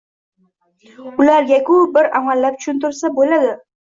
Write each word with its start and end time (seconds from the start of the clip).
Ularga-ku 1.25 1.77
bir 1.97 2.09
amallab 2.21 2.57
tushuntirsa 2.61 3.15
bo‘ladi. 3.21 3.53